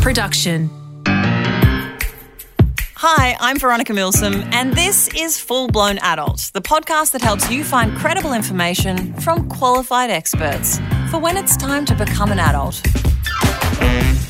[0.00, 0.70] production.
[2.96, 7.64] Hi, I'm Veronica Milsom, and this is Full Blown Adult, the podcast that helps you
[7.64, 10.78] find credible information from qualified experts
[11.10, 12.82] for when it's time to become an adult.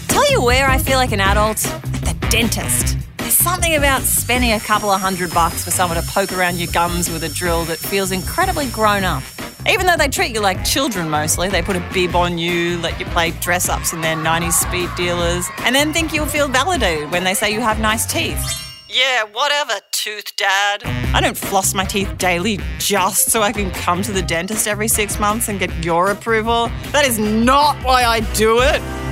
[0.08, 1.64] Tell you where I feel like an adult?
[1.66, 2.98] At the dentist.
[3.18, 6.70] There's something about spending a couple of hundred bucks for someone to poke around your
[6.72, 9.22] gums with a drill that feels incredibly grown up.
[9.68, 12.98] Even though they treat you like children mostly, they put a bib on you, let
[12.98, 17.10] you play dress ups in their 90s speed dealers, and then think you'll feel validated
[17.10, 18.42] when they say you have nice teeth.
[18.88, 20.82] Yeah, whatever, tooth dad.
[21.14, 24.88] I don't floss my teeth daily just so I can come to the dentist every
[24.88, 26.70] six months and get your approval.
[26.90, 29.09] That is not why I do it.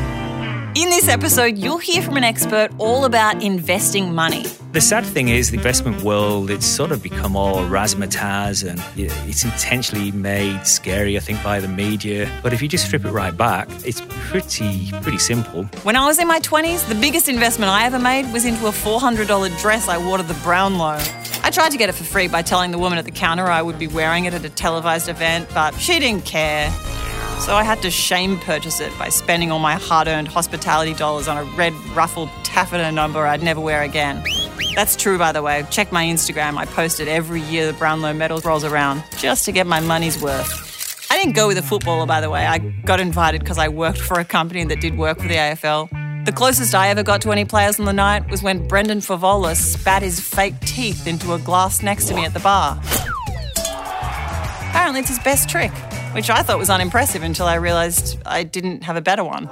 [0.78, 4.45] In this episode, you'll hear from an expert all about investing money.
[4.70, 9.42] The sad thing is, the investment world, it's sort of become all razzmatazz and it's
[9.42, 12.30] intentionally made scary, I think, by the media.
[12.45, 15.64] But if you just strip it right back, it's pretty, pretty simple.
[15.83, 18.70] When I was in my 20s, the biggest investment I ever made was into a
[18.70, 21.00] $400 dress I wore to the Brownlow.
[21.42, 23.62] I tried to get it for free by telling the woman at the counter I
[23.62, 26.72] would be wearing it at a televised event, but she didn't care.
[27.41, 31.28] So I had to shame purchase it by spending all my hard earned hospitality dollars
[31.28, 34.22] on a red ruffled taffeta number I'd never wear again.
[34.75, 35.64] That's true, by the way.
[35.70, 36.58] Check my Instagram.
[36.58, 40.20] I post it every year the Brownlow medal rolls around just to get my money's
[40.20, 41.06] worth.
[41.11, 42.45] I didn't go with a footballer, by the way.
[42.47, 46.25] I got invited because I worked for a company that did work for the AFL.
[46.27, 49.56] The closest I ever got to any players on the night was when Brendan Fevola
[49.56, 52.78] spat his fake teeth into a glass next to me at the bar.
[54.69, 55.73] Apparently, it's his best trick
[56.12, 59.48] which I thought was unimpressive until I realised I didn't have a better one.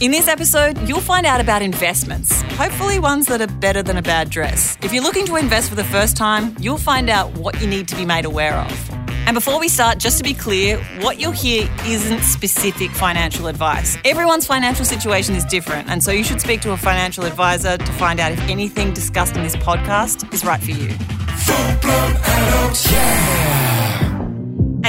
[0.00, 4.02] In this episode, you'll find out about investments, hopefully ones that are better than a
[4.02, 4.78] bad dress.
[4.80, 7.88] If you're looking to invest for the first time, you'll find out what you need
[7.88, 8.90] to be made aware of.
[9.26, 13.98] And before we start, just to be clear, what you'll hear isn't specific financial advice.
[14.04, 17.92] Everyone's financial situation is different, and so you should speak to a financial advisor to
[17.94, 20.88] find out if anything discussed in this podcast is right for you.
[20.88, 23.77] Full blown adult, yeah.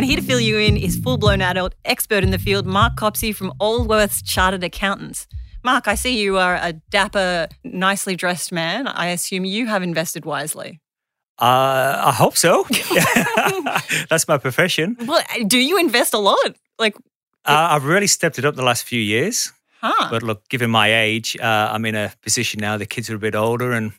[0.09, 3.31] Here to fill you in is full blown adult expert in the field, Mark Copsey
[3.31, 5.27] from Allworths Chartered Accountants.
[5.63, 8.87] Mark, I see you are a dapper, nicely dressed man.
[8.87, 10.81] I assume you have invested wisely.
[11.37, 12.65] Uh, I hope so.
[14.09, 14.97] That's my profession.
[15.05, 16.55] Well, do you invest a lot?
[16.79, 16.95] Like,
[17.45, 19.53] uh, I've really stepped it up the last few years.
[19.79, 20.07] Huh.
[20.09, 22.77] But look, given my age, uh, I'm in a position now.
[22.77, 23.91] The kids are a bit older, and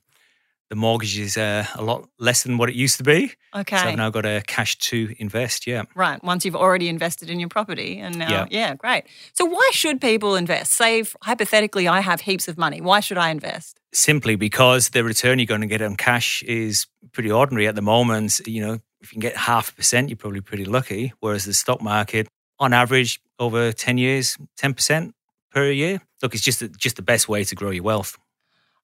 [0.71, 3.33] the mortgage is uh, a lot less than what it used to be.
[3.55, 3.77] Okay.
[3.77, 5.67] So I've now got a cash to invest.
[5.67, 5.83] Yeah.
[5.97, 6.23] Right.
[6.23, 9.05] Once you've already invested in your property, and now, yeah, yeah great.
[9.35, 10.73] So why should people invest?
[10.73, 12.81] Say, hypothetically, I have heaps of money.
[12.81, 13.81] Why should I invest?
[13.93, 17.83] Simply because the return you're going to get on cash is pretty ordinary at the
[17.83, 18.41] moment.
[18.47, 21.13] You know, if you can get half a percent, you're probably pretty lucky.
[21.19, 22.29] Whereas the stock market,
[22.61, 25.17] on average, over ten years, ten percent
[25.51, 26.01] per year.
[26.23, 28.17] Look, it's just just the best way to grow your wealth.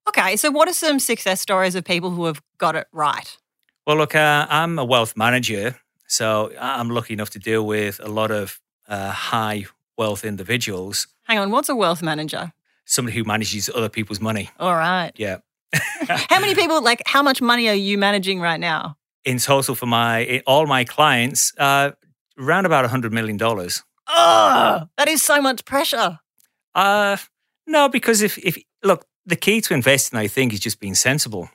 [0.08, 3.36] Okay, so what are some success stories of people who have got it right?
[3.86, 8.08] Well, look, uh, I'm a wealth manager, so I'm lucky enough to deal with a
[8.08, 9.66] lot of uh, high
[9.98, 11.06] wealth individuals.
[11.24, 12.52] Hang on, what's a wealth manager?
[12.84, 14.50] Somebody who manages other people's money.
[14.60, 15.12] All right.
[15.16, 15.38] Yeah.
[15.72, 18.96] how many people, like, how much money are you managing right now?
[19.24, 21.90] In total, for my all my clients, uh,
[22.38, 23.82] around about a hundred million dollars.
[24.06, 26.20] Oh, that is so much pressure.
[26.76, 27.16] Uh,
[27.66, 31.50] no, because if if look, the key to investing, I think, is just being sensible.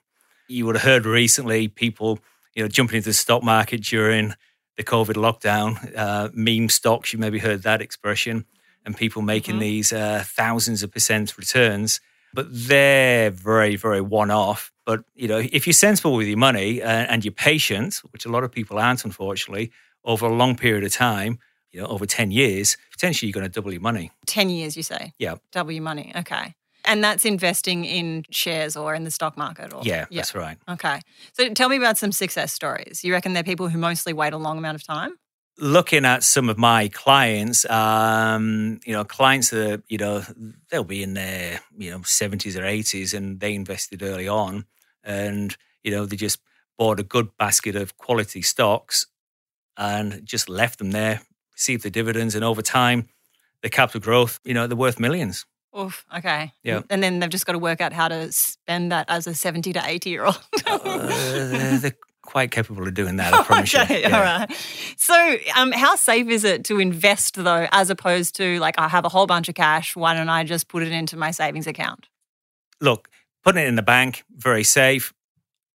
[0.48, 2.20] You would have heard recently people,
[2.54, 4.34] you know, jumping into the stock market during
[4.78, 7.14] the COVID lockdown, uh, meme stocks.
[7.14, 8.46] You maybe heard that expression,
[8.86, 9.62] and people making mm-hmm.
[9.62, 12.02] these uh, thousands of percent returns.
[12.34, 14.72] But they're very, very one-off.
[14.86, 18.30] But you know, if you're sensible with your money uh, and you're patient, which a
[18.30, 19.72] lot of people aren't, unfortunately,
[20.04, 21.40] over a long period of time,
[21.72, 24.12] you know, over 10 years, potentially you're going to double your money.
[24.28, 25.14] 10 years, you say?
[25.18, 25.36] Yeah.
[25.52, 26.12] Double your money.
[26.16, 26.56] Okay.
[26.92, 29.74] And that's investing in shares or in the stock market?
[29.74, 30.58] Or, yeah, yeah, that's right.
[30.68, 31.00] Okay.
[31.32, 33.02] So tell me about some success stories.
[33.02, 35.16] You reckon they're people who mostly wait a long amount of time?
[35.58, 40.22] Looking at some of my clients, um, you know, clients that, you know,
[40.70, 44.66] they'll be in their, you know, 70s or 80s and they invested early on
[45.02, 46.40] and, you know, they just
[46.78, 49.08] bought a good basket of quality stocks
[49.78, 51.22] and just left them there,
[51.54, 53.08] received the dividends, and over time,
[53.62, 55.46] the capital growth, you know, they're worth millions.
[55.78, 56.06] Oof.
[56.18, 56.54] Okay.
[56.64, 56.82] Yeah.
[56.90, 59.74] And then they've just got to work out how to spend that as a seventy
[59.74, 60.40] to eighty year old.
[60.68, 63.34] uh, they're quite capable of doing that.
[63.34, 64.10] I promise okay, you.
[64.10, 64.18] Yeah.
[64.18, 64.52] All right.
[64.98, 69.06] So, um, how safe is it to invest though, as opposed to like I have
[69.06, 69.96] a whole bunch of cash?
[69.96, 72.08] Why don't I just put it into my savings account?
[72.80, 73.10] Look,
[73.44, 75.14] putting it in the bank, very safe,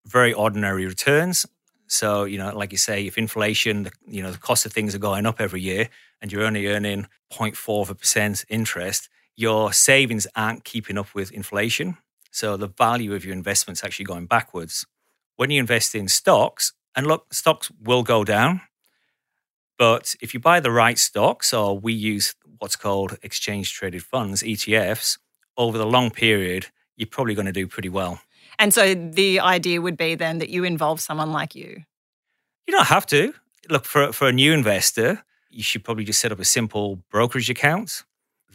[0.05, 1.45] very ordinary returns.
[1.87, 4.95] So, you know, like you say, if inflation, the, you know, the cost of things
[4.95, 5.89] are going up every year
[6.19, 11.31] and you're only earning 0.4 of a percent interest, your savings aren't keeping up with
[11.31, 11.97] inflation.
[12.31, 14.85] So the value of your investment's actually going backwards.
[15.35, 18.61] When you invest in stocks, and look, stocks will go down,
[19.77, 24.41] but if you buy the right stocks, or we use what's called exchange traded funds,
[24.43, 25.17] ETFs,
[25.57, 28.21] over the long period, you're probably going to do pretty well.
[28.57, 31.83] And so the idea would be then that you involve someone like you.
[32.67, 33.33] You don't have to.
[33.69, 37.49] Look, for, for a new investor, you should probably just set up a simple brokerage
[37.49, 38.03] account,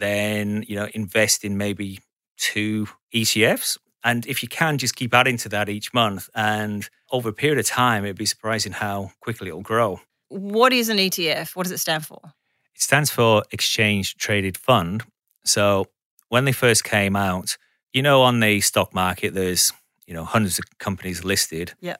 [0.00, 2.00] then, you know, invest in maybe
[2.36, 3.78] two ETFs.
[4.02, 6.28] And if you can, just keep adding to that each month.
[6.34, 10.00] And over a period of time, it'd be surprising how quickly it'll grow.
[10.28, 11.54] What is an ETF?
[11.54, 12.20] What does it stand for?
[12.74, 15.04] It stands for Exchange Traded Fund.
[15.44, 15.86] So
[16.28, 17.56] when they first came out,
[17.92, 19.72] you know, on the stock market, there's
[20.06, 21.74] you know hundreds of companies listed.
[21.80, 21.96] Yeah.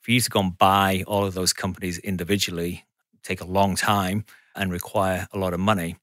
[0.00, 2.84] For you to go and buy all of those companies individually
[3.22, 4.24] take a long time
[4.54, 5.96] and require a lot of money.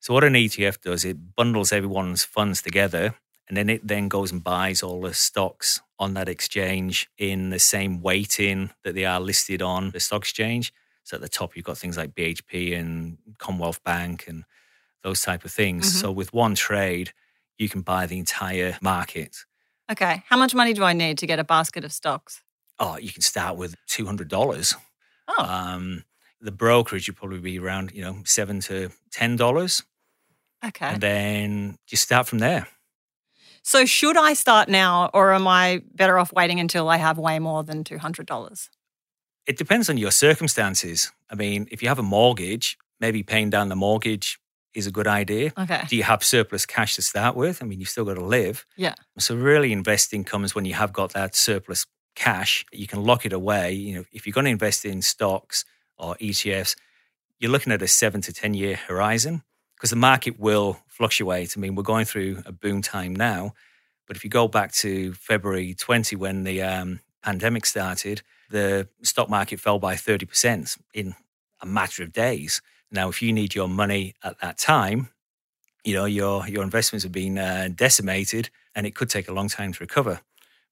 [0.00, 3.14] So what an ETF does, it bundles everyone's funds together
[3.48, 7.58] and then it then goes and buys all the stocks on that exchange in the
[7.58, 10.72] same weighting that they are listed on the stock exchange.
[11.04, 14.44] So at the top you've got things like BHP and Commonwealth Bank and
[15.02, 15.88] those type of things.
[15.88, 15.98] Mm-hmm.
[15.98, 17.12] So with one trade,
[17.56, 19.44] you can buy the entire market.
[19.90, 20.22] Okay.
[20.28, 22.42] How much money do I need to get a basket of stocks?
[22.78, 24.74] Oh, you can start with two hundred dollars.
[25.26, 25.44] Oh.
[25.44, 26.04] Um,
[26.40, 29.82] the brokerage would probably be around, you know, seven to ten dollars.
[30.64, 30.86] Okay.
[30.86, 32.66] And then just start from there.
[33.62, 37.38] So should I start now or am I better off waiting until I have way
[37.38, 38.70] more than two hundred dollars?
[39.46, 41.12] It depends on your circumstances.
[41.30, 44.38] I mean, if you have a mortgage, maybe paying down the mortgage
[44.74, 45.52] is a good idea.
[45.58, 45.82] Okay.
[45.88, 47.62] Do you have surplus cash to start with?
[47.62, 48.64] I mean, you've still got to live.
[48.76, 48.94] Yeah.
[49.18, 52.64] So really investing comes when you have got that surplus cash.
[52.72, 53.72] You can lock it away.
[53.72, 55.64] You know, if you're going to invest in stocks
[55.96, 56.76] or ETFs,
[57.38, 59.42] you're looking at a seven to 10 year horizon
[59.78, 61.54] because the market will fluctuate.
[61.56, 63.54] I mean, we're going through a boom time now.
[64.08, 69.30] But if you go back to February 20 when the um, pandemic started, the stock
[69.30, 71.14] market fell by 30% in
[71.60, 72.60] a matter of days.
[72.90, 75.10] Now, if you need your money at that time,
[75.84, 79.48] you know your your investments have been uh, decimated, and it could take a long
[79.48, 80.20] time to recover.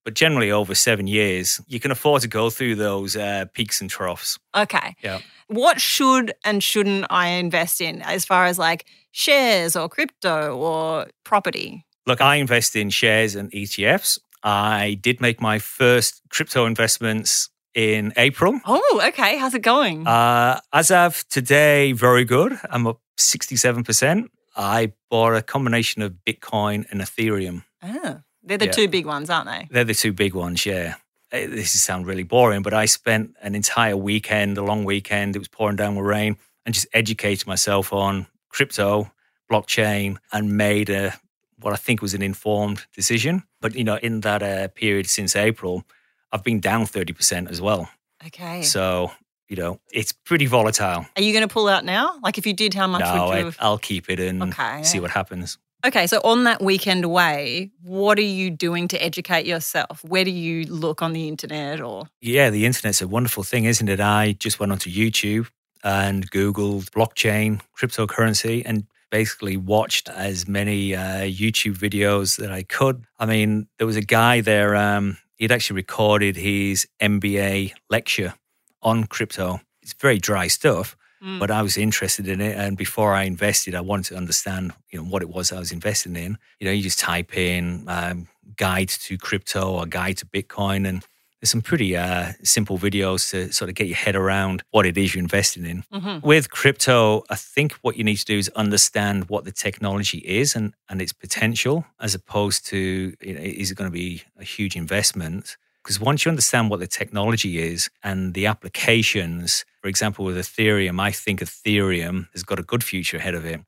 [0.07, 3.91] But generally, over seven years, you can afford to go through those uh, peaks and
[3.91, 4.39] troughs.
[4.57, 4.95] Okay.
[5.03, 5.19] Yeah.
[5.49, 11.09] What should and shouldn't I invest in as far as like shares or crypto or
[11.25, 11.85] property?
[12.07, 14.21] Look, I invest in shares and ETFs.
[14.45, 18.61] I did make my first crypto investments in April.
[18.65, 19.39] Oh, okay.
[19.39, 20.07] How's it going?
[20.07, 22.57] Uh, as of today, very good.
[22.71, 24.29] I'm up 67%.
[24.57, 27.65] I bought a combination of Bitcoin and Ethereum.
[27.83, 28.73] Oh, they're the yeah.
[28.73, 29.69] two big ones, aren't they?
[29.71, 30.95] They're the two big ones, yeah.
[31.33, 35.37] Eh, this is sound really boring, but I spent an entire weekend, a long weekend.
[35.37, 39.11] It was pouring down with rain, and just educated myself on crypto,
[39.51, 41.15] blockchain, and made a
[41.61, 43.43] what I think was an informed decision.
[43.61, 45.85] But you know, in that uh, period since April,
[46.33, 47.89] I've been down 30% as well.
[48.27, 48.63] Okay.
[48.63, 49.11] So,
[49.49, 51.07] you know, it's pretty volatile.
[51.17, 52.19] Are you going to pull out now?
[52.23, 53.53] Like if you did, how much no, would you?
[53.59, 54.83] I, will keep it and okay.
[54.83, 55.59] see what happens.
[55.87, 60.03] Okay, so on that weekend away, what are you doing to educate yourself?
[60.03, 62.09] Where do you look on the internet or?
[62.21, 64.01] Yeah, the internet's a wonderful thing, isn't it?
[64.01, 65.49] I just went onto YouTube
[65.85, 73.05] and Googled blockchain, cryptocurrency, and basically watched as many uh, YouTube videos that I could.
[73.21, 78.35] I mean, there was a guy there, um, he'd actually recorded his MBA lecture
[78.83, 79.61] on crypto.
[79.83, 81.39] It's very dry stuff, mm.
[81.39, 82.57] but I was interested in it.
[82.57, 85.73] And before I invested, I wanted to understand, you know, what it was I was
[85.73, 86.39] investing in.
[86.61, 91.05] You know, you just type in um, guide to crypto or guide to Bitcoin and
[91.41, 94.97] there's some pretty uh, simple videos to sort of get your head around what it
[94.97, 95.85] is you're investing in.
[95.93, 96.27] Mm-hmm.
[96.27, 100.57] With crypto, I think what you need to do is understand what the technology is
[100.57, 104.45] and, and its potential, as opposed to you know, is it going to be a
[104.45, 105.59] huge investment?
[105.87, 111.01] Because once you understand what the technology is and the applications, for example, with Ethereum,
[111.01, 113.61] I think Ethereum has got a good future ahead of it.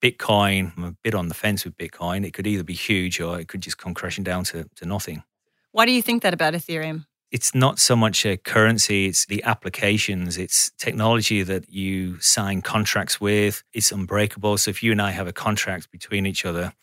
[0.00, 2.24] Bitcoin, I'm a bit on the fence with Bitcoin.
[2.24, 5.24] It could either be huge or it could just come crashing down to, to nothing.
[5.72, 7.06] Why do you think that about Ethereum?
[7.32, 13.20] It's not so much a currency, it's the applications, it's technology that you sign contracts
[13.20, 13.64] with.
[13.72, 14.56] It's unbreakable.
[14.58, 16.74] So if you and I have a contract between each other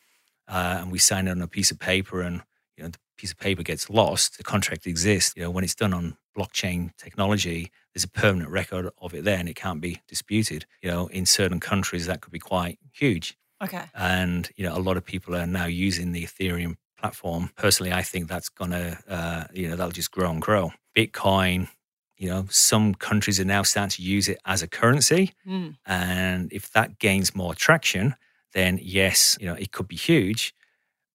[0.45, 2.41] uh, and we sign it on a piece of paper and
[2.75, 5.33] you know, the piece of paper gets lost, the contract exists.
[5.35, 9.37] You know, when it's done on blockchain technology, there's a permanent record of it there
[9.37, 10.65] and it can't be disputed.
[10.81, 13.37] You know, in certain countries that could be quite huge.
[13.61, 13.85] Okay.
[13.95, 17.51] And, you know, a lot of people are now using the Ethereum platform.
[17.55, 20.71] Personally, I think that's going to, uh, you know, that'll just grow and grow.
[20.95, 21.67] Bitcoin,
[22.17, 25.33] you know, some countries are now starting to use it as a currency.
[25.47, 25.75] Mm.
[25.85, 28.15] And if that gains more traction,
[28.53, 30.53] then yes, you know, it could be huge.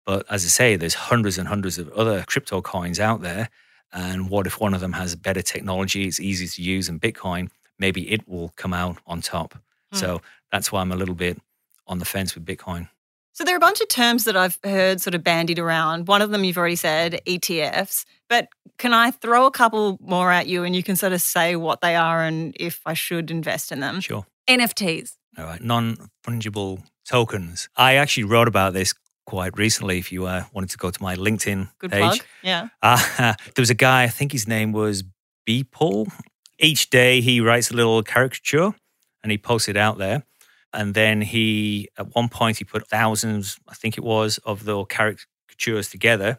[0.04, 3.48] But as I say, there's hundreds and hundreds of other crypto coins out there.
[3.92, 7.50] And what if one of them has better technology, it's easy to use than Bitcoin?
[7.78, 9.54] Maybe it will come out on top.
[9.92, 9.98] Hmm.
[9.98, 11.38] So that's why I'm a little bit
[11.86, 12.88] on the fence with Bitcoin.
[13.34, 16.06] So there are a bunch of terms that I've heard sort of bandied around.
[16.06, 18.04] One of them you've already said, ETFs.
[18.28, 21.56] But can I throw a couple more at you and you can sort of say
[21.56, 24.00] what they are and if I should invest in them?
[24.00, 24.26] Sure.
[24.48, 25.16] NFTs.
[25.38, 25.62] All right.
[25.62, 27.70] Non fungible tokens.
[27.76, 28.94] I actually wrote about this
[29.26, 29.98] quite recently.
[29.98, 32.20] If you uh, wanted to go to my LinkedIn Good page, plug.
[32.42, 32.68] Yeah.
[32.82, 35.04] Uh, there was a guy, I think his name was
[35.48, 36.12] Beeple.
[36.58, 38.74] Each day he writes a little caricature
[39.22, 40.24] and he posts it out there.
[40.72, 44.84] And then he, at one point, he put thousands, I think it was, of the
[44.84, 46.38] caricatures together.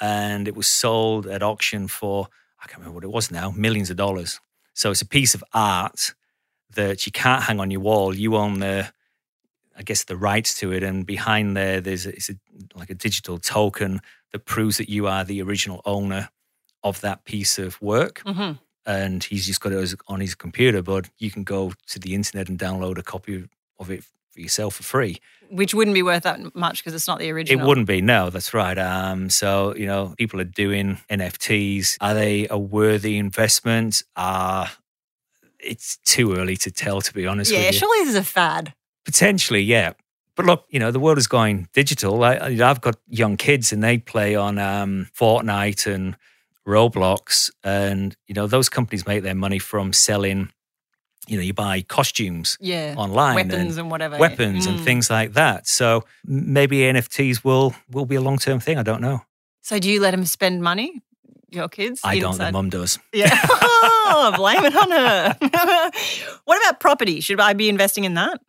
[0.00, 2.28] And it was sold at auction for,
[2.62, 4.40] I can't remember what it was now, millions of dollars.
[4.74, 6.14] So it's a piece of art
[6.74, 8.14] that you can't hang on your wall.
[8.14, 8.92] You own the,
[9.80, 10.82] I guess, the rights to it.
[10.82, 12.34] And behind there, there's a, it's a,
[12.76, 14.00] like a digital token
[14.32, 16.28] that proves that you are the original owner
[16.84, 18.22] of that piece of work.
[18.26, 18.52] hmm
[18.84, 22.48] And he's just got it on his computer, but you can go to the internet
[22.50, 25.18] and download a copy of it for yourself for free.
[25.50, 27.60] Which wouldn't be worth that much because it's not the original.
[27.64, 28.78] It wouldn't be, no, that's right.
[28.78, 31.96] Um, so, you know, people are doing NFTs.
[32.00, 34.02] Are they a worthy investment?
[34.14, 34.66] Uh,
[35.58, 37.78] it's too early to tell, to be honest Yeah, with you.
[37.80, 38.74] surely this is a fad.
[39.04, 39.92] Potentially, yeah.
[40.36, 42.22] But look, you know, the world is going digital.
[42.24, 46.16] I, I've got young kids and they play on um, Fortnite and
[46.66, 47.50] Roblox.
[47.64, 50.50] And, you know, those companies make their money from selling,
[51.26, 52.94] you know, you buy costumes Yeah.
[52.96, 54.18] online Weapons and and whatever.
[54.18, 54.82] weapons and Mm.
[54.84, 55.66] things like that.
[55.66, 58.78] So maybe NFTs will will be a long term thing.
[58.78, 59.22] I don't know.
[59.62, 61.02] So do you let them spend money?
[61.50, 62.00] Your kids?
[62.04, 62.38] I don't.
[62.38, 62.98] The mum does.
[63.12, 63.28] Yeah.
[63.50, 65.36] oh, blame it on her.
[66.44, 67.20] what about property?
[67.20, 68.40] Should I be investing in that?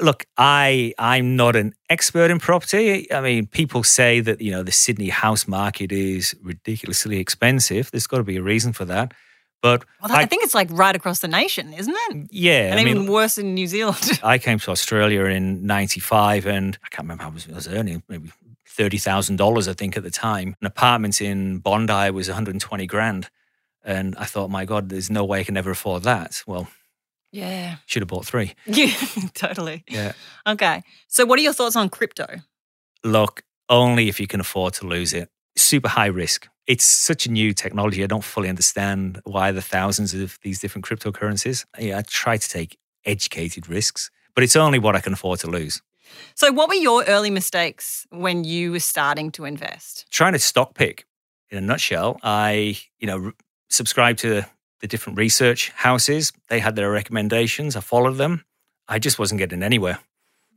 [0.00, 3.10] Look, I I'm not an expert in property.
[3.12, 7.90] I mean, people say that you know the Sydney house market is ridiculously expensive.
[7.90, 9.12] There's got to be a reason for that.
[9.60, 12.28] But Well, I, I, think it's like right across the nation, isn't it?
[12.30, 14.20] yeah, And I mean, even worse in New Zealand.
[14.22, 18.02] I came to Australia in '95, and I can't remember how much I was earning,
[18.08, 18.30] maybe
[18.66, 20.54] thirty thousand dollars, I think, at the time.
[20.60, 23.30] An apartment in Bondi was 120 grand,
[23.82, 26.42] and I thought, my God, there's no way I can ever afford that.
[26.46, 26.68] Well,
[27.32, 27.76] yeah.
[27.86, 28.54] should have bought three.
[28.66, 28.92] Yeah,
[29.34, 29.84] totally.
[29.88, 30.12] Yeah.
[30.46, 30.82] Okay.
[31.08, 32.26] So, what are your thoughts on crypto?
[33.04, 35.28] Look, only if you can afford to lose it.
[35.56, 36.48] Super high risk.
[36.66, 38.04] It's such a new technology.
[38.04, 41.64] I don't fully understand why the thousands of these different cryptocurrencies.
[41.78, 45.46] Yeah, I try to take educated risks, but it's only what I can afford to
[45.48, 45.82] lose.
[46.34, 50.06] So, what were your early mistakes when you were starting to invest?
[50.10, 51.04] trying to stock pick
[51.50, 53.32] in a nutshell i you know
[53.70, 54.44] subscribed to
[54.80, 56.32] the different research houses.
[56.48, 57.76] They had their recommendations.
[57.76, 58.44] I followed them.
[58.88, 59.98] I just wasn't getting anywhere.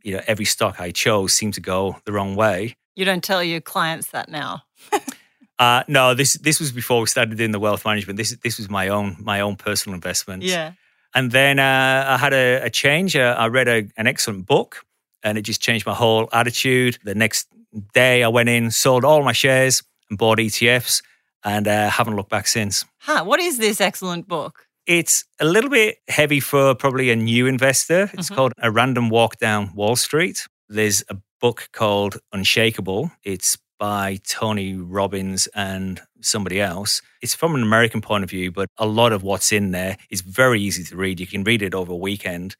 [0.04, 2.76] You know every stock i chose seemed to go the wrong way.
[2.96, 4.62] You don't tell your clients that now.
[5.58, 8.16] uh, no this this was before we started doing the wealth management.
[8.16, 10.72] This this was my own my own personal investment Yeah.
[11.14, 13.14] and then uh, i had a, a change.
[13.16, 14.84] Uh, i read a, an excellent book
[15.22, 16.98] and it just changed my whole attitude.
[17.04, 17.46] The next
[17.94, 21.02] day i went in sold all my shares and bought etfs
[21.44, 23.24] and uh, haven't looked back since Huh.
[23.24, 24.66] What is this excellent book?
[24.86, 28.10] it's a little bit heavy for probably a new investor.
[28.14, 28.34] It's Mhm.
[28.36, 30.46] called A Random Walk Down Wall Street.
[30.68, 33.12] There's a book called Unshakeable.
[33.22, 37.00] It's by Tony Robbins and somebody else.
[37.20, 40.20] It's from an American point of view, but a lot of what's in there is
[40.20, 41.20] very easy to read.
[41.20, 42.56] You can read it over a weekend,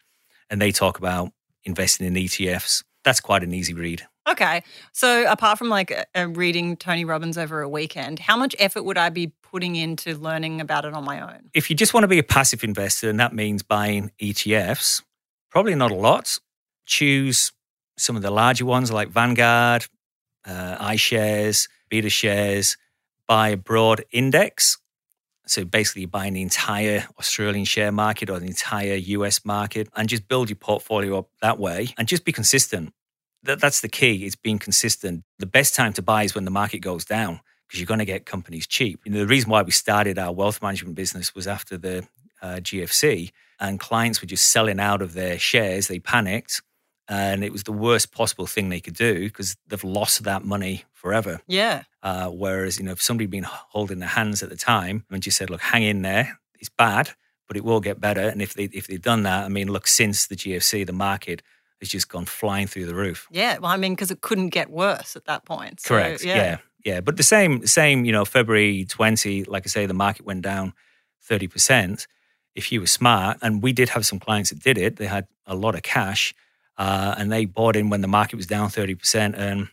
[0.51, 1.31] and they talk about
[1.65, 2.83] investing in ETFs.
[3.05, 4.07] That's quite an easy read.
[4.29, 4.63] Okay.
[4.93, 8.99] So, apart from like uh, reading Tony Robbins over a weekend, how much effort would
[8.99, 11.51] I be putting into learning about it on my own?
[11.55, 15.03] If you just want to be a passive investor, and that means buying ETFs,
[15.51, 16.39] probably not a lot.
[16.87, 17.53] Choose
[17.99, 19.87] some of the larger ones like Vanguard,
[20.47, 22.77] uh, iShares, Beta Shares.
[23.27, 24.79] Buy a broad index.
[25.47, 30.09] So basically, you're buying the entire Australian share market or the entire US market and
[30.09, 32.93] just build your portfolio up that way and just be consistent.
[33.45, 34.25] That, that's the key.
[34.25, 35.25] It's being consistent.
[35.39, 38.05] The best time to buy is when the market goes down because you're going to
[38.05, 39.01] get companies cheap.
[39.05, 42.07] You know, the reason why we started our wealth management business was after the
[42.43, 45.89] uh, GFC, and clients were just selling out of their shares.
[45.89, 46.61] They panicked,
[47.09, 50.85] and it was the worst possible thing they could do because they've lost that money
[50.93, 51.41] forever.
[51.47, 51.85] Yeah.
[52.03, 55.23] Uh, whereas, you know, if somebody had been holding their hands at the time and
[55.23, 56.39] just said, "Look, hang in there.
[56.59, 57.13] It's bad,
[57.49, 59.87] but it will get better." And if they if they'd done that, I mean, look,
[59.87, 61.43] since the GFC, the market
[61.83, 63.27] has just gone flying through the roof.
[63.31, 63.59] Yeah.
[63.59, 65.81] Well, I mean, because it couldn't get worse at that point.
[65.81, 66.25] So, Correct.
[66.25, 66.59] yeah.
[66.85, 67.01] yeah.
[67.03, 68.05] But the same, same.
[68.07, 70.73] You know, February twenty, like I say, the market went down
[71.21, 72.07] thirty percent.
[72.55, 75.27] If you were smart, and we did have some clients that did it, they had
[75.47, 76.35] a lot of cash.
[76.79, 79.35] uh, and they bought in when the market was down 30%.
[79.39, 79.69] And,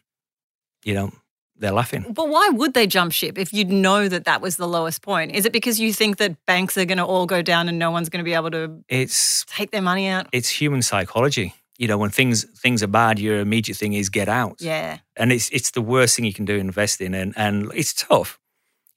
[0.84, 1.12] you know,
[1.58, 2.06] they're laughing.
[2.14, 5.32] But why would they jump ship if you know that that was the lowest point?
[5.34, 7.90] Is it because you think that banks are going to all go down and no
[7.92, 10.28] one's going to be able to It's take their money out?
[10.34, 11.54] it's human psychology.
[11.80, 14.58] You know, when things things are bad, your immediate thing is get out.
[14.60, 15.00] Yeah.
[15.16, 18.38] and it's it's the worst thing you can do investing and and it's tough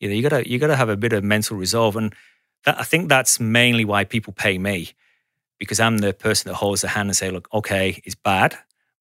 [0.01, 2.13] you know you gotta you gotta have a bit of mental resolve and
[2.65, 4.91] that, i think that's mainly why people pay me
[5.59, 8.57] because i'm the person that holds the hand and say look okay it's bad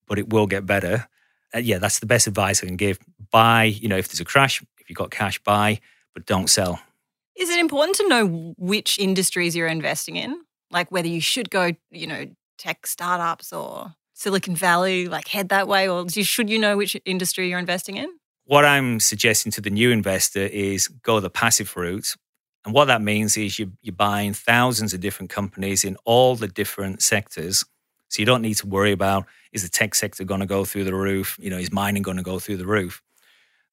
[0.08, 1.08] but it will get better
[1.56, 2.98] uh, yeah that's the best advice i can give
[3.32, 5.80] buy you know if there's a crash if you've got cash buy
[6.14, 6.80] but don't sell
[7.36, 10.32] Is it important to know which industries you're investing in?
[10.70, 12.26] Like whether you should go, you know,
[12.62, 16.96] tech startups or Silicon Valley, like head that way, or you- should you know which
[17.06, 18.10] industry you're investing in?
[18.46, 22.16] what I'm suggesting to the new investor is go the passive route.
[22.66, 26.50] And what that means is you, you're buying thousands of different companies in all the
[26.50, 27.64] different sectors.
[28.10, 30.84] So you don't need to worry about is the tech sector going to go through
[30.84, 31.38] the roof?
[31.40, 33.02] You know, is mining going to go through the roof?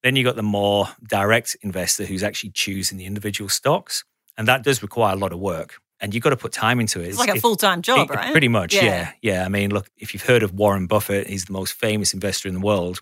[0.04, 4.04] Then you've got the more direct investor who's actually choosing the individual stocks.
[4.36, 5.80] And that does require a lot of work.
[6.00, 7.08] And you've got to put time into it.
[7.08, 8.30] It's like a full time job, it- right?
[8.32, 8.84] Pretty much, Yeah.
[8.84, 9.12] yeah.
[9.22, 9.44] yeah.
[9.44, 12.54] I mean, look, if you've heard of Warren Buffett, he's the most famous investor in
[12.54, 13.00] the world.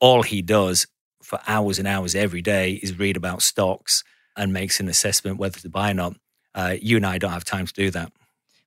[0.00, 0.86] All he does
[1.22, 4.04] for hours and hours every day is read about stocks
[4.36, 6.16] and makes an assessment whether to buy or not.
[6.54, 8.12] Uh, you and I don't have time to do that.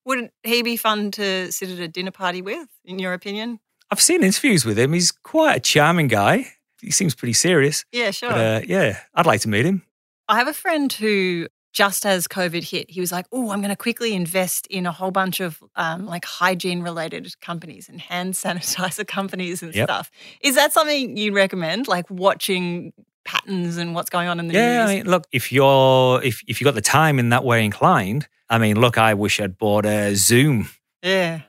[0.05, 3.59] Wouldn't he be fun to sit at a dinner party with, in your opinion?
[3.91, 4.91] I've seen interviews with him.
[4.93, 6.47] He's quite a charming guy.
[6.81, 7.85] He seems pretty serious.
[7.91, 8.29] Yeah, sure.
[8.29, 9.83] But uh, yeah, I'd like to meet him.
[10.27, 13.69] I have a friend who, just as COVID hit, he was like, "Oh, I'm going
[13.69, 18.33] to quickly invest in a whole bunch of um, like hygiene related companies and hand
[18.43, 19.87] sanitizer companies and Yep.
[19.87, 21.87] stuff." Is that something you recommend?
[21.87, 22.93] Like watching
[23.25, 24.95] patterns and what's going on in the Yeah, I news?
[25.03, 28.57] mean, look, if you're if if you got the time in that way inclined, I
[28.57, 30.69] mean, look, I wish I'd bought a Zoom
[31.03, 31.41] yeah.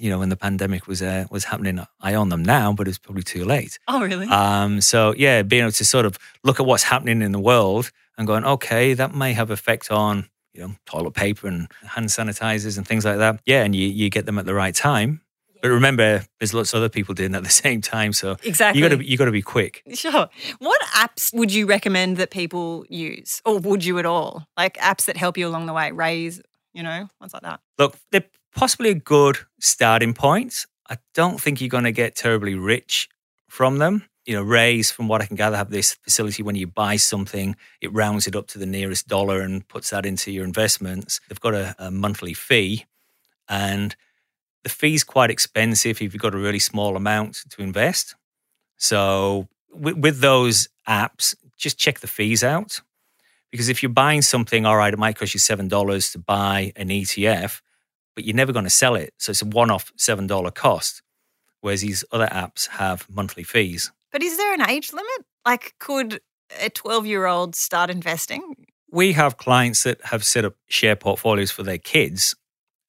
[0.00, 2.98] You know, when the pandemic was uh, was happening, I own them now, but it's
[2.98, 3.78] probably too late.
[3.86, 4.26] Oh, really?
[4.26, 7.90] Um, so yeah, being able to sort of look at what's happening in the world
[8.16, 12.76] and going, okay, that may have effect on you know toilet paper and hand sanitizers
[12.76, 13.40] and things like that.
[13.44, 15.20] Yeah, and you you get them at the right time.
[15.62, 18.80] But remember, there's lots of other people doing that at the same time, so exactly.
[18.82, 19.82] you got to you got to be quick.
[19.94, 20.28] Sure.
[20.58, 24.46] What apps would you recommend that people use, or would you at all?
[24.56, 26.40] Like apps that help you along the way, Raise,
[26.72, 27.60] you know, ones like that.
[27.78, 30.66] Look, they're possibly a good starting point.
[30.88, 33.08] I don't think you're going to get terribly rich
[33.48, 34.04] from them.
[34.26, 37.56] You know, Raise, from what I can gather, have this facility when you buy something,
[37.80, 41.20] it rounds it up to the nearest dollar and puts that into your investments.
[41.28, 42.86] They've got a, a monthly fee,
[43.48, 43.96] and
[44.62, 48.14] the fee's quite expensive if you've got a really small amount to invest.
[48.76, 52.80] So, with, with those apps, just check the fees out.
[53.50, 56.88] Because if you're buying something, all right, it might cost you $7 to buy an
[56.88, 57.60] ETF,
[58.14, 59.14] but you're never going to sell it.
[59.18, 61.02] So it's a one off $7 cost.
[61.60, 63.92] Whereas these other apps have monthly fees.
[64.12, 65.26] But is there an age limit?
[65.44, 66.20] Like, could
[66.60, 68.66] a 12 year old start investing?
[68.90, 72.34] We have clients that have set up share portfolios for their kids,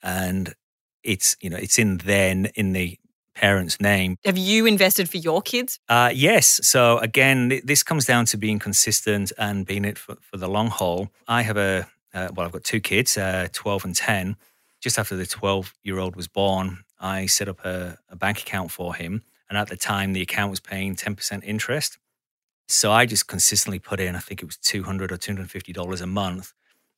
[0.01, 0.55] and
[1.03, 2.97] it's you know it's in their in the
[3.36, 4.17] parent's name.
[4.25, 5.79] Have you invested for your kids?
[5.88, 6.60] Uh, yes.
[6.63, 10.47] So again, th- this comes down to being consistent and being it for, for the
[10.47, 11.10] long haul.
[11.27, 14.38] I have a uh, well, I've got two kids, uh, twelve and ten.
[14.82, 19.24] Just after the twelve-year-old was born, I set up a, a bank account for him,
[19.48, 21.98] and at the time, the account was paying ten percent interest.
[22.67, 25.50] So I just consistently put in, I think it was two hundred or two hundred
[25.52, 26.54] fifty dollars a month,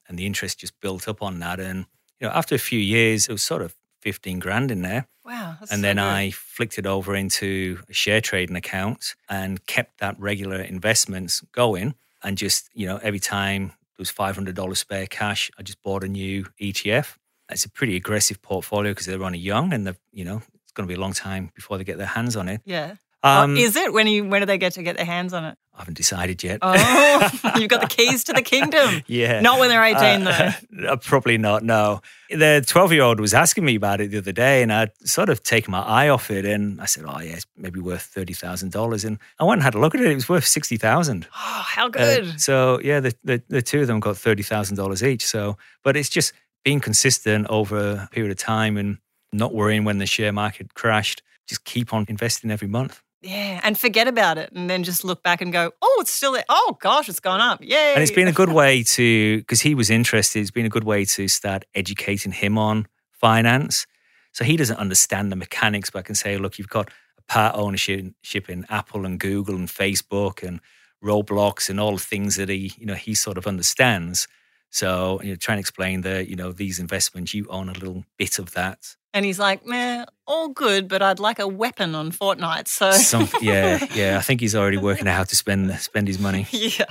[0.08, 1.60] and the interest just built up on that.
[1.60, 1.86] And
[2.20, 5.08] you know, after a few years, it was sort of fifteen grand in there.
[5.26, 5.56] Wow.
[5.62, 6.04] And so then good.
[6.04, 11.96] I flicked it over into a share trading account and kept that regular investments going.
[12.22, 16.08] And just, you know, every time there was $500 spare cash, I just bought a
[16.08, 17.16] new ETF.
[17.50, 20.88] It's a pretty aggressive portfolio because they're only young and, the, you know, it's going
[20.88, 22.62] to be a long time before they get their hands on it.
[22.66, 22.96] Yeah.
[23.26, 23.94] Um, oh, is it?
[23.94, 25.58] When, you, when do they get to get their hands on it?
[25.74, 26.60] I haven't decided yet.
[26.62, 26.74] Oh,
[27.58, 29.02] you've got the keys to the kingdom.
[29.08, 29.40] yeah.
[29.40, 30.52] Not when they're 18, Uh,
[30.90, 31.64] uh, probably not.
[31.64, 35.42] No, the twelve-year-old was asking me about it the other day, and I'd sort of
[35.42, 38.72] taken my eye off it, and I said, "Oh, yeah, it's maybe worth thirty thousand
[38.72, 41.24] dollars." And I went and had a look at it; it was worth sixty thousand.
[41.24, 41.28] though.
[41.36, 42.40] Oh, how Uh, good.
[42.42, 45.26] so yeah, the, the the two of them got thirty thousand dollars each.
[45.26, 48.98] So, but it's just being consistent over a period of time and
[49.32, 51.22] not worrying when the share market crashed.
[51.48, 53.02] Just keep on investing every month.
[53.24, 53.60] yeah.
[53.64, 54.52] And forget about it.
[54.52, 56.44] And then just look back and go, oh, it's still there.
[56.50, 57.62] Oh, gosh, it's gone up.
[57.62, 57.94] Yay.
[57.94, 60.84] And it's been a good way to, because he was interested, it's been a good
[60.84, 63.88] way to start educating him on finance.
[64.34, 67.56] So he doesn't understand the mechanics, but I can say, look, you've got a part
[67.56, 70.60] ownership in Apple and Google and Facebook and
[71.04, 74.28] Roblox and all the things that he, you know, he sort of understands.
[74.74, 78.06] So you know, try and explain that you know these investments, you own a little
[78.18, 78.96] bit of that.
[79.14, 83.30] And he's like, "Meh, all good, but I'd like a weapon on Fortnite." So Some,
[83.42, 84.18] yeah, yeah.
[84.18, 86.48] I think he's already working out how to spend spend his money.
[86.52, 86.86] yeah.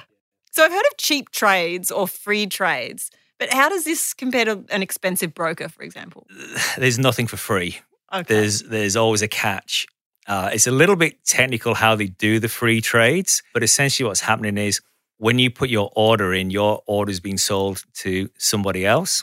[0.52, 4.64] So I've heard of cheap trades or free trades, but how does this compare to
[4.70, 6.28] an expensive broker, for example?
[6.78, 7.80] There's nothing for free.
[8.12, 8.22] Okay.
[8.32, 9.86] There's there's always a catch.
[10.28, 14.20] Uh, it's a little bit technical how they do the free trades, but essentially what's
[14.20, 14.80] happening is
[15.22, 19.22] when you put your order in, your order's being sold to somebody else,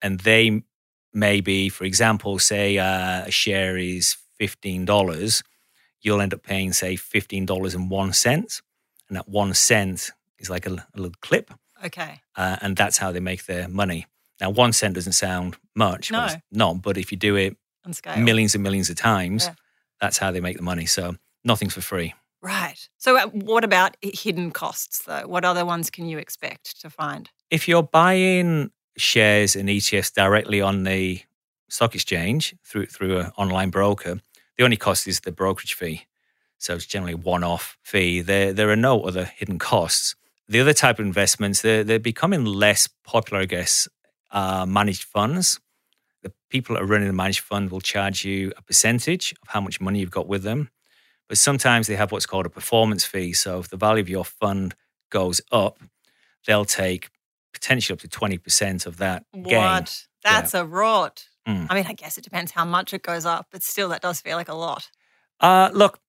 [0.00, 0.62] and they
[1.12, 5.42] maybe, for example, say uh, a share is fifteen dollars,
[6.02, 8.62] you'll end up paying say fifteen dollars and one cent,
[9.08, 11.50] and that one cent is like a, a little clip,
[11.84, 12.20] okay.
[12.36, 14.06] uh, and that's how they make their money.
[14.40, 16.28] Now, one cent doesn't sound much, No.
[16.52, 17.56] not, but if you do it
[18.16, 19.54] millions and millions of times, Yeah.
[20.00, 20.86] that's how they make the money.
[20.86, 22.14] So nothing's for free.
[22.42, 22.88] Right.
[22.96, 25.26] So uh, what about hidden costs though?
[25.26, 27.30] What other ones can you expect to find?
[27.50, 31.22] If you're buying shares and ETFs directly on the
[31.68, 34.20] stock exchange through through an online broker,
[34.56, 36.06] the only cost is the brokerage fee.
[36.58, 38.20] So it's generally one-off fee.
[38.22, 40.14] There there are no other hidden costs.
[40.48, 43.86] The other type of investments, they're, they're becoming less popular, I guess,
[44.32, 45.60] uh, managed funds.
[46.22, 49.60] The people that are running the managed fund will charge you a percentage of how
[49.60, 50.70] much money you've got with them.
[51.30, 53.34] But sometimes they have what's called a performance fee.
[53.34, 54.74] So if the value of your fund
[55.10, 55.78] goes up,
[56.44, 57.08] they'll take
[57.52, 59.56] potentially up to 20% of that gain.
[59.56, 60.08] What?
[60.24, 61.24] That's a rot.
[61.46, 61.68] Mm.
[61.70, 64.20] I mean, I guess it depends how much it goes up, but still, that does
[64.20, 64.90] feel like a lot.
[65.38, 66.00] Uh, look,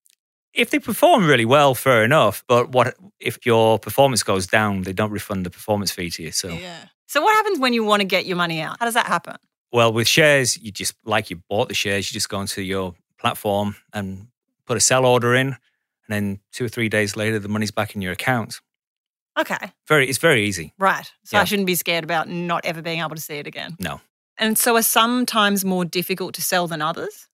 [0.54, 2.42] if they perform really well, fair enough.
[2.48, 4.82] But what if your performance goes down?
[4.82, 6.32] They don't refund the performance fee to you.
[6.32, 6.86] So, Yeah.
[7.06, 8.76] So what happens when you want to get your money out?
[8.80, 9.36] How does that happen?
[9.70, 12.94] well, with shares, you just like you bought the shares, you just go onto your
[13.18, 14.26] platform and
[14.66, 15.56] put a sell order in, and
[16.08, 18.60] then two or three days later, the money's back in your account.
[19.38, 19.72] Okay.
[19.88, 20.74] Very, it's very easy.
[20.78, 21.10] Right.
[21.24, 23.76] So I shouldn't be scared about not ever being able to see it again.
[23.80, 24.00] No.
[24.38, 27.28] And so are sometimes more difficult to sell than others?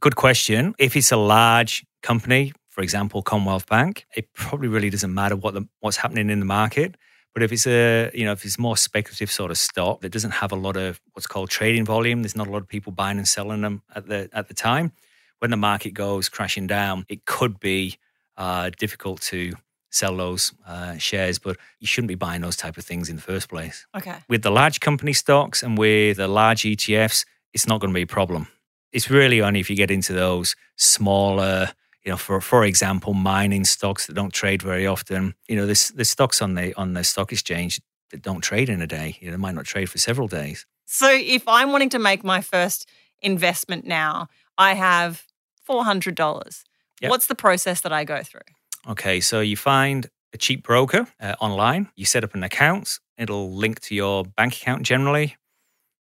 [0.00, 0.74] Good question.
[0.78, 5.54] If it's a large company, for example, Commonwealth Bank, it probably really doesn't matter what
[5.54, 6.96] the, what's happening in the market.
[7.34, 10.32] But if it's a, you know, if it's more speculative sort of stock that doesn't
[10.32, 13.18] have a lot of what's called trading volume, there's not a lot of people buying
[13.18, 14.92] and selling them at the at the time.
[15.40, 17.98] When the market goes crashing down, it could be
[18.36, 19.52] uh, difficult to
[19.90, 21.38] sell those uh, shares.
[21.38, 24.16] But you shouldn't be buying those type of things in the first place Okay.
[24.28, 28.02] with the large company stocks and with the large ETFs, it's not going to be
[28.02, 28.48] a problem.
[28.92, 31.70] It's really only if you get into those smaller,
[32.04, 35.34] you know, for for example, mining stocks that don't trade very often.
[35.48, 38.80] You know, there's there's stocks on the on the stock exchange that don't trade in
[38.82, 39.16] a day.
[39.20, 40.66] You know, they might not trade for several days.
[40.86, 42.88] So if I'm wanting to make my first
[43.22, 45.24] investment now, I have
[45.68, 46.62] $400.
[47.00, 47.10] Yep.
[47.10, 48.40] What's the process that I go through?
[48.88, 51.88] Okay, so you find a cheap broker uh, online.
[51.96, 52.98] You set up an account.
[53.18, 55.36] It'll link to your bank account generally.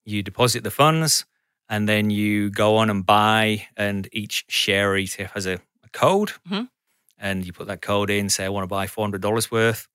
[0.05, 1.25] You deposit the funds,
[1.69, 3.67] and then you go on and buy.
[3.77, 6.69] And each share ETF has a, a code, Mhm.
[7.19, 8.29] and you put that code in.
[8.29, 9.87] Say, I want to buy four hundred dollars worth.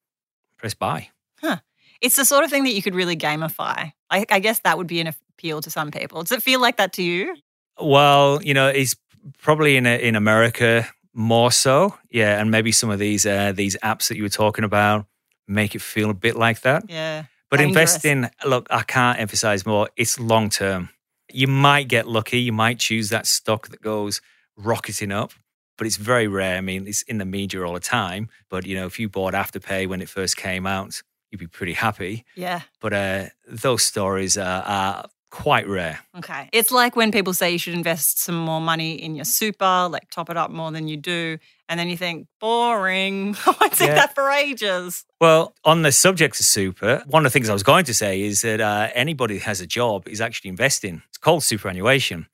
[0.57, 1.09] Press buy.
[1.41, 1.57] Huh.
[2.01, 3.91] It's the sort of thing that you could really gamify.
[4.09, 6.21] I, I guess that would be an appeal to some people.
[6.23, 7.35] Does it feel like that to you?
[7.79, 8.95] Well, you know, it's
[9.39, 14.07] probably in in America more so, yeah, and maybe some of these uh, these apps
[14.09, 15.05] that you were talking about
[15.47, 16.89] make it feel a bit like that.
[16.89, 17.23] Yeah.
[17.49, 18.03] But Dangerous.
[18.03, 19.89] investing, look, I can't emphasize more.
[19.95, 20.89] It's long term.
[21.31, 22.39] You might get lucky.
[22.39, 24.21] You might choose that stock that goes
[24.57, 25.31] rocketing up,
[25.77, 26.57] but it's very rare.
[26.57, 28.29] I mean, it's in the media all the time.
[28.49, 31.73] But you know, if you bought Afterpay when it first came out, you'd be pretty
[31.73, 32.25] happy.
[32.35, 32.61] Yeah.
[32.81, 35.99] But uh, those stories are, are quite rare.
[36.17, 36.49] Okay.
[36.53, 40.09] It's like when people say you should invest some more money in your super, like
[40.09, 41.37] top it up more than you do.
[41.69, 43.35] And then you think, boring.
[43.45, 43.95] I take Yeah.
[43.95, 45.05] that for ages.
[45.19, 48.21] Well, on the subject of super, one of the things I was going to say
[48.21, 51.01] is that uh, anybody who has a job is actually investing.
[51.09, 52.27] It's called superannuation.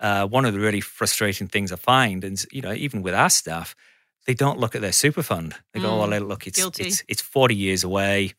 [0.00, 3.28] Uh, one of the really frustrating things I find, and you know, even with our
[3.28, 3.74] staff,
[4.26, 5.54] they don't look at their super fund.
[5.74, 8.34] They go, Mm, "Well, look, it's it's it's forty years away.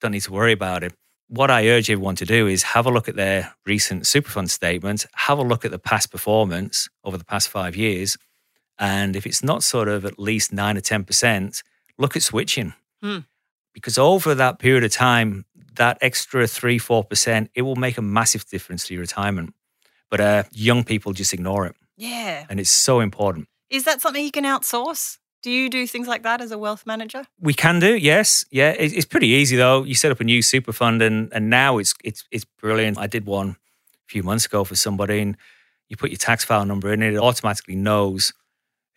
[0.00, 0.94] Don't need to worry about it."
[1.28, 4.50] What I urge everyone to do is have a look at their recent super fund
[4.50, 8.16] statements, have a look at the past performance over the past five years,
[8.78, 11.62] and if it's not sort of at least nine or ten percent,
[11.98, 12.74] look at switching
[13.74, 18.02] because over that period of time, that extra three, four percent, it will make a
[18.02, 19.52] massive difference to your retirement.
[20.10, 22.44] But uh, young people just ignore it, Yeah.
[22.48, 23.48] and it's so important.
[23.70, 25.18] Is that something you can outsource?
[25.44, 27.26] Do you do things like that as a wealth manager?
[27.38, 28.70] We can do, yes, yeah.
[28.70, 29.82] It, it's pretty easy though.
[29.82, 32.96] You set up a new super fund, and and now it's it's it's brilliant.
[32.96, 35.36] I did one a few months ago for somebody, and
[35.90, 38.32] you put your tax file number in, it automatically knows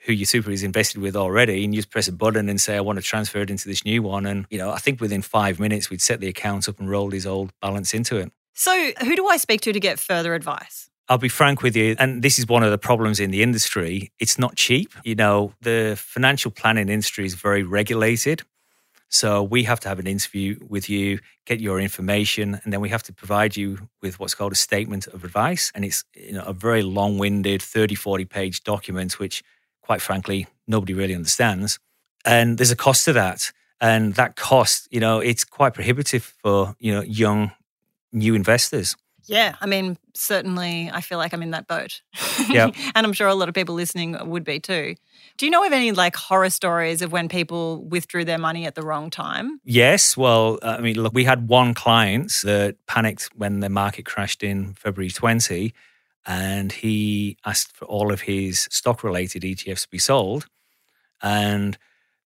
[0.06, 2.78] who your super is invested with already, and you just press a button and say,
[2.78, 4.26] I want to transfer it into this new one.
[4.26, 7.12] And, you know, I think within five minutes, we'd set the account up and roll
[7.12, 8.32] his old balance into it.
[8.54, 10.90] So, who do I speak to to get further advice?
[11.10, 14.12] I'll be frank with you, and this is one of the problems in the industry.
[14.20, 14.93] It's not cheap.
[15.04, 18.43] You know, the financial planning industry is very regulated.
[19.10, 22.89] So we have to have an interview with you, get your information, and then we
[22.89, 25.72] have to provide you with what's called a statement of advice.
[25.74, 29.43] And it's you know, a very long winded 30, 40 page document, which
[29.82, 31.80] quite frankly, nobody really understands.
[32.26, 33.54] And there's a cost to that.
[33.80, 37.52] And that cost, you know, it's quite prohibitive for, you know, young
[38.12, 38.98] new investors.
[39.28, 42.02] Yeah, I mean, certainly I feel like I'm in that boat.
[42.50, 42.72] Yeah.
[42.96, 44.96] and I'm sure a lot of people listening would be too.
[45.38, 48.76] Do you know of any like horror stories of when people withdrew their money at
[48.76, 49.60] the wrong time?
[49.63, 50.16] Yes.
[50.16, 54.44] Well, uh, I mean, look, we had one client that panicked when the market crashed
[54.44, 55.74] in February 20
[56.26, 60.48] and he asked for all of his stock related ETFs to be sold.
[61.22, 61.78] And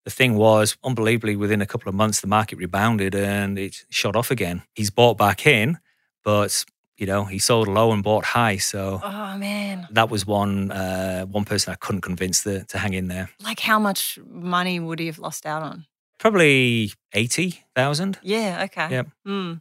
[0.03, 4.15] the thing was, unbelievably, within a couple of months, the market rebounded and it shot
[4.15, 4.63] off again.
[4.73, 5.77] He's bought back in,
[6.23, 6.65] but
[7.01, 8.57] you know he sold low and bought high.
[8.57, 9.87] So Oh man.
[9.91, 13.29] that was one uh, one person I couldn't convince the, to hang in there.
[13.43, 15.85] Like how much money would he have lost out on?
[16.19, 18.19] Probably eighty thousand.
[18.21, 18.87] Yeah, okay.
[18.91, 19.07] Yep.
[19.25, 19.53] Hmm.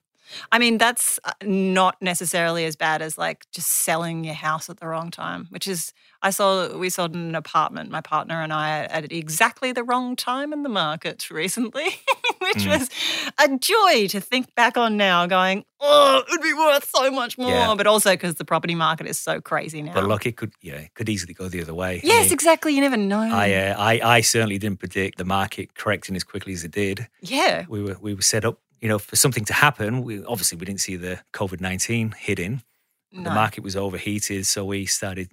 [0.53, 4.79] I mean, that's uh, not necessarily as bad as like just selling your house at
[4.81, 8.81] the wrong time, which is, I saw, we sold an apartment, my partner and I,
[8.85, 11.85] at exactly the wrong time in the market recently,
[12.39, 12.79] which Mm.
[12.79, 12.91] was
[13.39, 17.39] a joy to think back on now, going, oh, it would be worth so much
[17.39, 17.51] more.
[17.51, 17.75] Yeah.
[17.77, 19.95] But also because the property market is so crazy now.
[19.95, 21.97] But look, it could yeah, it could easily go the other way.
[21.97, 22.75] I yes, mean, exactly.
[22.75, 23.21] You never know.
[23.21, 27.09] I, uh, I I certainly didn't predict the market correcting as quickly as it did.
[27.21, 27.65] yeah.
[27.69, 30.03] We were we were set up, you know, for something to happen.
[30.03, 32.63] We obviously we didn't see the COVID nineteen hitting.
[33.13, 33.25] No.
[33.25, 35.31] The market was overheated, so we started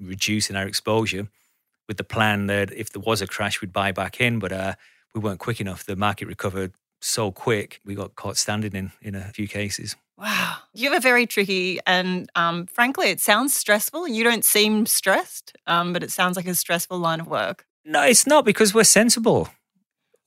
[0.00, 1.28] reducing our exposure
[1.86, 4.38] with the plan that if there was a crash, we'd buy back in.
[4.38, 4.74] But uh,
[5.14, 5.84] we weren't quick enough.
[5.84, 9.96] The market recovered so quick, we got caught standing in in a few cases.
[10.18, 10.56] Wow.
[10.74, 14.06] You have a very tricky and um, frankly, it sounds stressful.
[14.06, 17.64] You don't seem stressed, um, but it sounds like a stressful line of work.
[17.84, 19.48] No, it's not because we're sensible.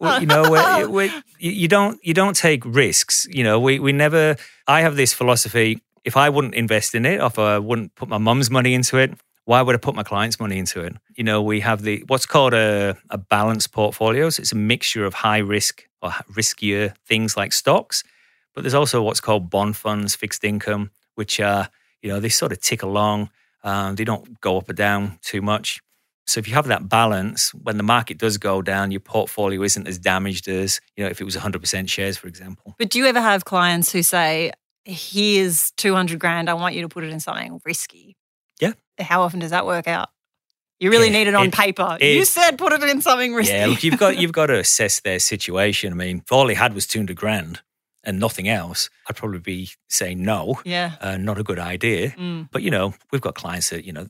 [0.04, 3.28] We- you know, we're, we you don't you don't take risks.
[3.32, 4.36] You know, we we never.
[4.68, 8.10] I have this philosophy: if I wouldn't invest in it, or if I wouldn't put
[8.10, 9.12] my mum's money into it,
[9.46, 10.94] why would I put my clients' money into it?
[11.16, 14.30] You know, we have the what's called a a balanced portfolio.
[14.30, 18.04] So it's a mixture of high risk or riskier things like stocks,
[18.54, 21.70] but there's also what's called bond funds, fixed income, which are
[22.02, 23.30] you know they sort of tick along.
[23.66, 25.82] Um, they don't go up or down too much.
[26.26, 29.88] So if you have that balance, when the market does go down, your portfolio isn't
[29.88, 32.76] as damaged as you know if it was 100% shares, for example.
[32.80, 34.52] But do you ever have clients who say,
[34.86, 38.16] here's 200 grand, I want you to put it in something risky?
[38.62, 38.74] Yeah.
[39.00, 40.10] How often does that work out?
[40.80, 41.98] You really Yeah, need it on it- paper.
[42.02, 43.54] you said put it in something risky.
[43.54, 45.94] Yeah, look, you've got you've got to assess their situation.
[45.94, 47.62] I mean, if all he had was 200 grand
[48.04, 50.94] and nothing else, I'd probably be saying no, yeah.
[51.00, 52.10] uh, not a good idea.
[52.12, 52.50] Mm.
[52.52, 54.08] But you know, we've got clients that you know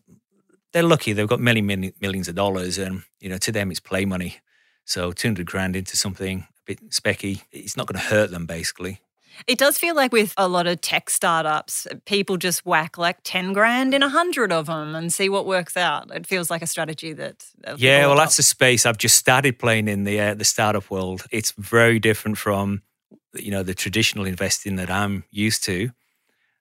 [0.74, 3.80] they're lucky; they've got many, many millions of dollars, and you know, to them it's
[3.80, 4.38] play money.
[4.86, 9.00] So 200 grand into something a bit specky, it's not going to hurt them, basically.
[9.48, 13.54] It does feel like with a lot of tech startups, people just whack like 10
[13.54, 16.14] grand in a hundred of them and see what works out.
[16.14, 17.44] It feels like a strategy that.
[17.78, 21.26] Yeah, well, that's the space I've just started playing in the uh, the startup world.
[21.32, 22.84] It's very different from
[23.34, 25.90] you know the traditional investing that I'm used to,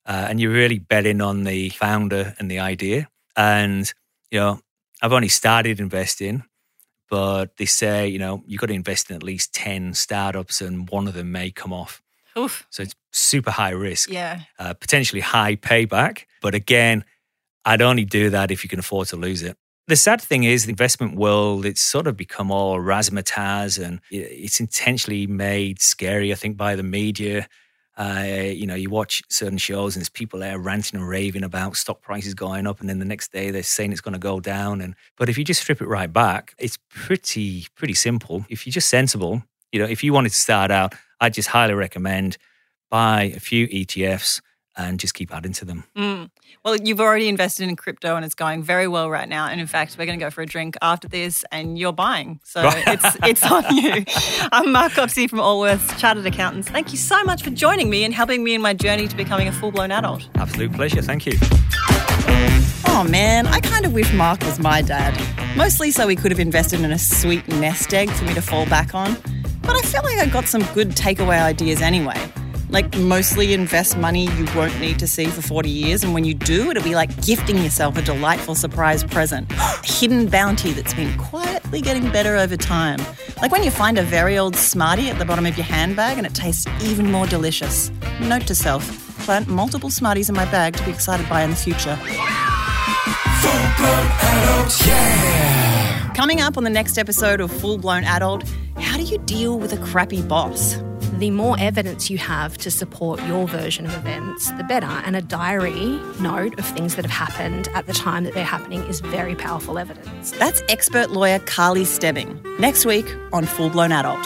[0.07, 3.09] uh, and you're really betting on the founder and the idea.
[3.37, 3.93] And
[4.33, 4.61] you know,
[5.01, 6.43] I've only started investing,
[7.09, 10.89] but they say you know you've got to invest in at least ten startups, and
[10.91, 12.03] one of them may come off.
[12.37, 12.67] Oof.
[12.71, 14.41] So it's super high risk, Yeah.
[14.59, 16.25] uh, potentially high payback.
[16.41, 17.05] But again,
[17.67, 19.57] I'd only do that if you can afford to lose it.
[19.87, 24.61] The sad thing is, the investment world, it's sort of become all razzmatazz and it's
[24.61, 27.49] intentionally made scary, I think, by the media.
[27.97, 31.77] Uh, you know, you watch certain shows and there's people there ranting and raving about
[31.77, 34.41] stock prices going up, and then the next day they're saying it's going to go
[34.41, 34.81] down.
[34.81, 38.47] And but if you just strip it right back, it's pretty pretty simple.
[38.49, 41.75] If you're just sensible, you know, if you wanted to start out, I'd just highly
[41.75, 42.39] recommend
[42.91, 44.41] buy a few ETFs
[44.77, 45.85] and just keep adding to them.
[45.97, 46.31] Mm.
[46.65, 49.47] Well, you've already invested in crypto and it's going very well right now.
[49.49, 52.41] And in fact, we're going to go for a drink after this and you're buying.
[52.45, 54.05] So it's, it's on you.
[54.53, 56.69] I'm Mark Copsey from Allworths Chartered Accountants.
[56.69, 59.49] Thank you so much for joining me and helping me in my journey to becoming
[59.49, 60.29] a full blown adult.
[60.37, 61.03] Absolute pleasure.
[61.03, 61.33] Thank you.
[62.95, 65.19] Oh man, I kind of wish Mark was my dad.
[65.57, 68.67] Mostly so he could have invested in a sweet nest egg for me to fall
[68.67, 69.17] back on.
[69.63, 72.21] But I feel like I got some good takeaway ideas anyway.
[72.73, 76.03] Like mostly invest money you won't need to see for 40 years.
[76.03, 79.53] And when you do, it'll be like gifting yourself a delightful surprise present.
[79.53, 82.99] a hidden bounty that's been quietly getting better over time.
[83.43, 86.27] Like when you find a very old Smartie at the bottom of your handbag and
[86.27, 87.91] it tastes even more delicious.
[88.23, 88.83] Note to self
[89.27, 91.97] plant multiple Smarties in my bag to be excited by in the future.
[91.97, 96.13] Full blown adult, yeah.
[96.15, 99.75] Coming up on the next episode of Full Blown Adult, how do you deal with
[99.75, 100.77] a crappy boss?
[101.19, 104.87] The more evidence you have to support your version of events, the better.
[104.87, 108.83] And a diary note of things that have happened at the time that they're happening
[108.85, 110.33] is very powerful evidence.
[110.33, 112.41] That's expert lawyer Carly Stebbing.
[112.59, 114.21] Next week on Full Blown Adult.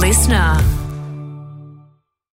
[0.00, 0.73] Listener.